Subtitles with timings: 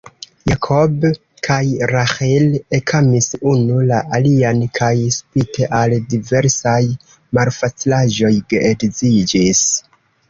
[0.51, 1.03] Jakob
[1.47, 1.57] kaj
[1.91, 4.89] Raĥil ekamis unu la alian, kaj,
[5.19, 6.77] spite al diversaj
[7.41, 9.65] malfacilaĵoj, geedziĝis.